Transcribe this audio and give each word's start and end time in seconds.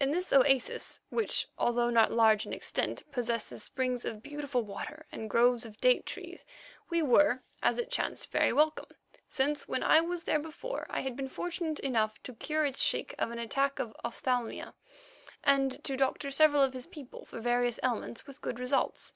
In 0.00 0.12
this 0.12 0.32
oasis, 0.32 1.02
which, 1.10 1.46
although 1.58 1.90
not 1.90 2.10
large 2.10 2.46
in 2.46 2.54
extent, 2.54 3.02
possesses 3.12 3.62
springs 3.62 4.06
of 4.06 4.22
beautiful 4.22 4.62
water 4.62 5.04
and 5.12 5.28
groves 5.28 5.66
of 5.66 5.78
date 5.78 6.06
trees, 6.06 6.46
we 6.88 7.02
were, 7.02 7.42
as 7.62 7.76
it 7.76 7.90
chanced, 7.90 8.32
very 8.32 8.50
welcome, 8.50 8.86
since 9.28 9.68
when 9.68 9.82
I 9.82 10.00
was 10.00 10.24
there 10.24 10.38
before, 10.40 10.86
I 10.88 11.00
had 11.00 11.16
been 11.16 11.28
fortunate 11.28 11.80
enough 11.80 12.18
to 12.22 12.32
cure 12.34 12.64
its 12.64 12.80
sheik 12.80 13.14
of 13.18 13.30
an 13.30 13.38
attack 13.38 13.78
of 13.78 13.94
ophthalmia 14.02 14.72
and 15.44 15.84
to 15.84 15.98
doctor 15.98 16.30
several 16.30 16.62
of 16.62 16.72
his 16.72 16.86
people 16.86 17.26
for 17.26 17.38
various 17.38 17.78
ailments 17.84 18.26
with 18.26 18.40
good 18.40 18.58
results. 18.58 19.12